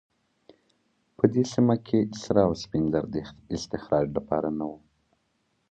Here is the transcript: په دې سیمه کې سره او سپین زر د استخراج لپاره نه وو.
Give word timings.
په 1.17 1.25
دې 1.33 1.43
سیمه 1.53 1.75
کې 1.85 1.99
سره 2.23 2.39
او 2.47 2.53
سپین 2.63 2.85
زر 2.91 3.05
د 3.13 3.15
استخراج 3.55 4.05
لپاره 4.17 4.49
نه 4.57 4.65
وو. 4.69 4.77